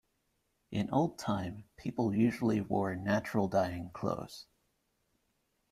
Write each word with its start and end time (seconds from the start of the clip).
In 0.71 0.89
old 0.89 1.19
time, 1.19 1.65
people 1.77 2.11
usually 2.11 2.59
wore 2.59 2.95
natural 2.95 3.47
dyeing 3.47 3.91
clothes. 3.91 4.47